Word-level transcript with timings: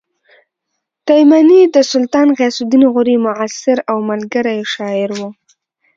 تایمني 1.07 1.61
د 1.75 1.77
سلطان 1.91 2.27
غیاث 2.37 2.57
الدین 2.61 2.83
غوري 2.93 3.15
معاصر 3.25 3.77
او 3.91 3.97
ملګری 4.09 4.59
شاعر 4.73 5.09
و 5.17 5.19